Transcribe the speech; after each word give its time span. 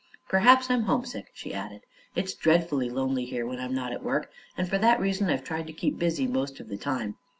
"Perhaps 0.27 0.71
I'm 0.71 0.81
homesick," 0.85 1.29
she 1.35 1.53
added. 1.53 1.81
"It's 2.15 2.33
dreadfully 2.33 2.89
lonely 2.89 3.23
here 3.25 3.45
when 3.45 3.59
I'm 3.59 3.75
not 3.75 3.93
at 3.93 4.01
work, 4.01 4.31
and 4.57 4.67
for 4.67 4.79
that 4.79 4.99
reason 4.99 5.29
I've 5.29 5.43
tried 5.43 5.67
to 5.67 5.73
keep 5.73 5.99
busy 5.99 6.25
most 6.25 6.59
of 6.59 6.69
the 6.69 6.77
time. 6.77 7.17